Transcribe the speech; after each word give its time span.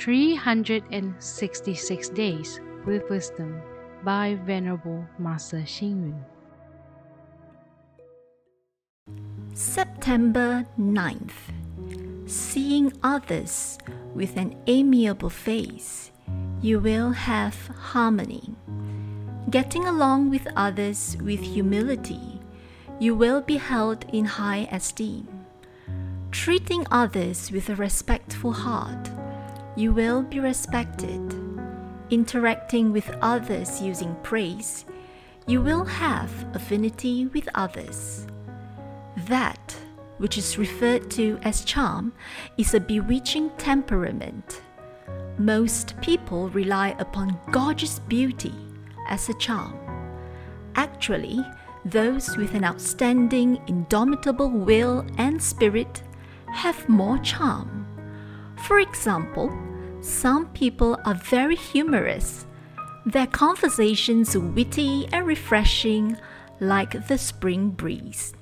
366 0.00 2.08
Days 2.08 2.58
with 2.86 3.08
Wisdom 3.10 3.60
by 4.02 4.38
Venerable 4.46 5.04
Master 5.18 5.60
Hsing 5.60 6.08
Yun. 6.08 6.24
September 9.52 10.64
9th. 10.78 11.52
Seeing 12.24 12.94
others 13.02 13.76
with 14.14 14.38
an 14.38 14.56
amiable 14.66 15.28
face, 15.28 16.10
you 16.62 16.80
will 16.80 17.10
have 17.10 17.66
harmony. 17.66 18.56
Getting 19.50 19.84
along 19.84 20.30
with 20.30 20.48
others 20.56 21.18
with 21.22 21.40
humility, 21.40 22.40
you 22.98 23.14
will 23.14 23.42
be 23.42 23.58
held 23.58 24.06
in 24.14 24.24
high 24.24 24.66
esteem. 24.72 25.28
Treating 26.30 26.86
others 26.90 27.52
with 27.52 27.68
a 27.68 27.76
respectful 27.76 28.52
heart, 28.52 29.10
you 29.76 29.92
will 29.92 30.22
be 30.22 30.40
respected. 30.40 31.34
Interacting 32.10 32.92
with 32.92 33.10
others 33.22 33.80
using 33.80 34.16
praise, 34.22 34.84
you 35.46 35.62
will 35.62 35.84
have 35.84 36.30
affinity 36.54 37.26
with 37.26 37.48
others. 37.54 38.26
That 39.26 39.76
which 40.18 40.36
is 40.36 40.58
referred 40.58 41.10
to 41.10 41.38
as 41.42 41.64
charm 41.64 42.12
is 42.58 42.74
a 42.74 42.80
bewitching 42.80 43.50
temperament. 43.56 44.60
Most 45.38 45.98
people 46.02 46.50
rely 46.50 46.94
upon 46.98 47.40
gorgeous 47.50 47.98
beauty 48.00 48.54
as 49.08 49.30
a 49.30 49.34
charm. 49.34 49.74
Actually, 50.74 51.42
those 51.86 52.36
with 52.36 52.54
an 52.54 52.64
outstanding, 52.64 53.62
indomitable 53.66 54.50
will 54.50 55.06
and 55.16 55.42
spirit 55.42 56.02
have 56.52 56.86
more 56.86 57.16
charm. 57.18 57.79
For 58.70 58.78
example, 58.78 59.50
some 60.00 60.46
people 60.50 60.96
are 61.04 61.16
very 61.16 61.56
humorous, 61.56 62.46
their 63.04 63.26
conversations 63.26 64.38
witty 64.38 65.08
and 65.10 65.26
refreshing 65.26 66.16
like 66.60 67.08
the 67.08 67.18
spring 67.18 67.70
breeze. 67.70 68.32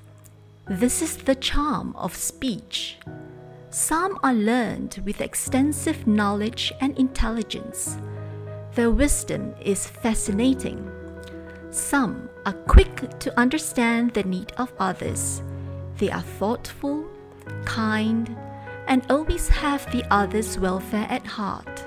This 0.67 1.01
is 1.01 1.17
the 1.17 1.33
charm 1.33 1.95
of 1.95 2.15
speech. 2.15 2.99
Some 3.71 4.19
are 4.21 4.35
learned 4.35 5.01
with 5.03 5.19
extensive 5.19 6.05
knowledge 6.05 6.71
and 6.79 6.95
intelligence. 6.99 7.97
Their 8.75 8.91
wisdom 8.91 9.55
is 9.59 9.87
fascinating. 9.87 10.91
Some 11.71 12.29
are 12.45 12.53
quick 12.53 13.17
to 13.17 13.39
understand 13.39 14.13
the 14.13 14.21
need 14.21 14.51
of 14.57 14.71
others. 14.77 15.41
They 15.97 16.11
are 16.11 16.21
thoughtful, 16.21 17.03
kind, 17.65 18.37
and 18.89 19.09
always 19.09 19.47
have 19.47 19.89
the 19.91 20.03
other's 20.11 20.59
welfare 20.59 21.07
at 21.09 21.25
heart. 21.25 21.85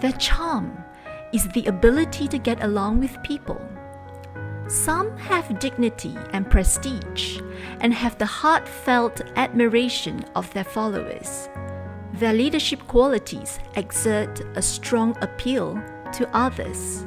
Their 0.00 0.12
charm 0.12 0.84
is 1.32 1.48
the 1.48 1.64
ability 1.66 2.28
to 2.28 2.38
get 2.38 2.62
along 2.62 3.00
with 3.00 3.22
people 3.22 3.60
some 4.68 5.16
have 5.16 5.58
dignity 5.58 6.14
and 6.34 6.50
prestige 6.50 7.40
and 7.80 7.94
have 7.94 8.18
the 8.18 8.26
heartfelt 8.26 9.22
admiration 9.36 10.22
of 10.36 10.52
their 10.52 10.64
followers. 10.64 11.48
Their 12.12 12.34
leadership 12.34 12.86
qualities 12.86 13.58
exert 13.76 14.42
a 14.56 14.60
strong 14.60 15.16
appeal 15.22 15.82
to 16.12 16.28
others. 16.36 17.06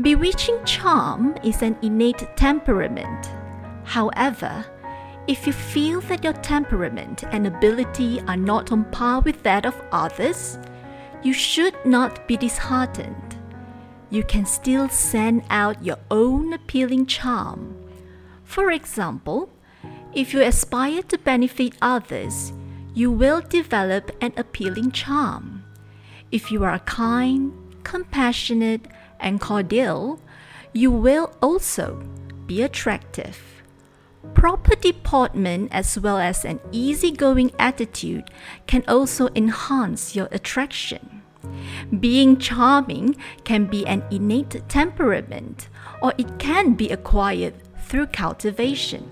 Bewitching 0.00 0.64
charm 0.64 1.36
is 1.44 1.60
an 1.60 1.76
innate 1.82 2.26
temperament. 2.36 3.30
However, 3.84 4.64
if 5.28 5.46
you 5.46 5.52
feel 5.52 6.00
that 6.02 6.24
your 6.24 6.32
temperament 6.34 7.24
and 7.32 7.46
ability 7.46 8.20
are 8.28 8.36
not 8.36 8.72
on 8.72 8.84
par 8.86 9.20
with 9.20 9.42
that 9.42 9.66
of 9.66 9.80
others, 9.92 10.58
you 11.22 11.32
should 11.32 11.74
not 11.84 12.28
be 12.28 12.36
disheartened 12.36 13.36
you 14.10 14.22
can 14.22 14.46
still 14.46 14.88
send 14.88 15.42
out 15.50 15.84
your 15.84 15.98
own 16.10 16.52
appealing 16.52 17.06
charm. 17.06 17.76
For 18.44 18.70
example, 18.70 19.50
if 20.14 20.32
you 20.32 20.42
aspire 20.42 21.02
to 21.02 21.18
benefit 21.18 21.74
others, 21.82 22.52
you 22.94 23.10
will 23.10 23.40
develop 23.40 24.10
an 24.20 24.32
appealing 24.36 24.92
charm. 24.92 25.64
If 26.30 26.50
you 26.50 26.64
are 26.64 26.78
kind, 26.80 27.52
compassionate, 27.84 28.86
and 29.20 29.40
cordial, 29.40 30.20
you 30.72 30.90
will 30.90 31.32
also 31.42 32.02
be 32.46 32.62
attractive. 32.62 33.55
Proper 34.34 34.76
deportment 34.76 35.68
as 35.72 35.98
well 35.98 36.18
as 36.18 36.44
an 36.44 36.60
easygoing 36.70 37.52
attitude 37.58 38.30
can 38.66 38.84
also 38.86 39.28
enhance 39.34 40.14
your 40.14 40.28
attraction. 40.30 41.22
Being 42.00 42.38
charming 42.38 43.16
can 43.44 43.66
be 43.66 43.86
an 43.86 44.02
innate 44.10 44.68
temperament, 44.68 45.68
or 46.02 46.12
it 46.18 46.38
can 46.38 46.74
be 46.74 46.90
acquired 46.90 47.54
through 47.86 48.06
cultivation. 48.08 49.10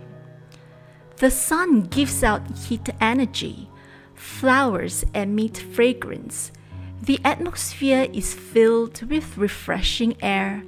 The 1.16 1.30
sun 1.30 1.82
gives 1.82 2.24
out 2.24 2.42
heat 2.58 2.88
energy, 3.00 3.70
flowers 4.14 5.04
emit 5.14 5.58
fragrance, 5.58 6.50
the 7.00 7.20
atmosphere 7.24 8.08
is 8.12 8.34
filled 8.34 9.02
with 9.10 9.36
refreshing 9.36 10.16
air, 10.22 10.64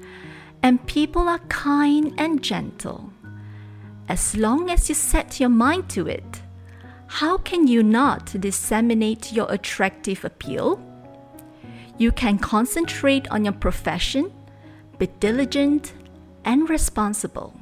and 0.62 0.86
people 0.86 1.28
are 1.28 1.38
kind 1.48 2.12
and 2.18 2.42
gentle. 2.42 3.12
As 4.08 4.36
long 4.36 4.70
as 4.70 4.88
you 4.88 4.94
set 4.94 5.40
your 5.40 5.48
mind 5.48 5.88
to 5.90 6.06
it, 6.06 6.42
how 7.08 7.38
can 7.38 7.66
you 7.66 7.82
not 7.82 8.26
disseminate 8.40 9.32
your 9.32 9.50
attractive 9.50 10.24
appeal? 10.24 10.80
You 11.98 12.12
can 12.12 12.38
concentrate 12.38 13.28
on 13.30 13.44
your 13.44 13.54
profession, 13.54 14.32
be 14.98 15.08
diligent 15.18 15.92
and 16.44 16.70
responsible. 16.70 17.52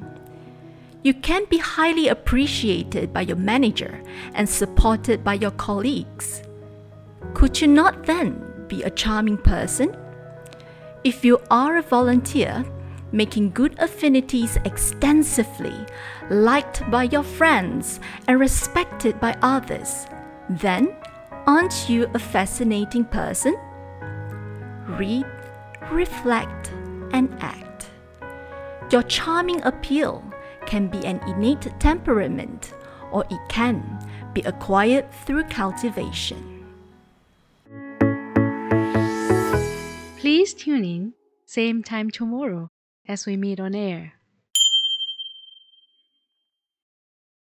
You 1.03 1.15
can 1.15 1.45
be 1.47 1.59
highly 1.59 2.09
appreciated 2.09 3.13
by 3.13 3.23
your 3.23 3.37
manager 3.37 4.03
and 4.35 4.49
supported 4.49 5.25
by 5.25 5.35
your 5.35 5.51
colleagues. 5.53 6.43
Could 7.33 7.61
you 7.61 7.69
not 7.69 8.05
then 8.05 8.67
be 8.69 8.83
a 8.83 8.91
charming 8.91 9.39
person? 9.39 9.97
If 11.05 11.25
you 11.25 11.41
are 11.51 11.77
a 11.77 11.83
volunteer, 11.83 12.65
making 13.15 13.53
good 13.53 13.75
affinities 13.79 14.59
extensively, 14.65 15.87
liked 16.31 16.89
by 16.91 17.05
your 17.05 17.23
friends, 17.23 18.01
and 18.27 18.41
respected 18.41 19.19
by 19.21 19.37
others, 19.41 20.07
then 20.51 20.95
aren't 21.47 21.89
you 21.89 22.11
a 22.15 22.19
fascinating 22.19 23.05
person? 23.05 23.57
read, 24.87 25.27
reflect, 25.91 26.73
and 27.13 27.35
act. 27.41 27.91
Your 28.91 29.03
charming 29.05 29.63
appeal 29.63 30.23
can 30.67 30.89
be 30.89 31.05
an 31.05 31.21
innate 31.27 31.69
temperament 31.79 32.75
or 33.11 33.25
it 33.31 33.41
can 33.49 33.99
be 34.33 34.43
acquired 34.43 35.11
through 35.13 35.45
cultivation. 35.45 36.51
Please 40.19 40.55
tune 40.55 40.85
in, 40.85 41.13
same 41.47 41.83
time 41.83 42.11
tomorrow 42.11 42.71
as 43.07 43.27
we 43.27 43.37
meet 43.37 43.61
on 43.61 43.75
air. 43.75 44.15